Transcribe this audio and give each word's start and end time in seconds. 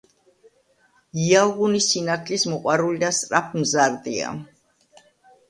იალღუნი 1.25 1.81
სინათლის 1.89 2.47
მოყვარული 2.55 3.03
და 3.05 3.13
სწრაფმზარდია. 3.19 4.35